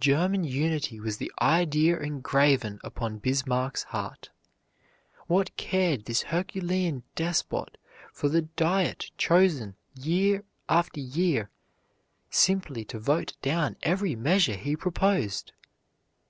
[0.00, 4.30] German unity was the idea engraven upon Bismarck's heart.
[5.26, 7.76] What cared this herculean despot
[8.10, 11.50] for the Diet chosen year after year
[12.30, 15.52] simply to vote down every measure he proposed?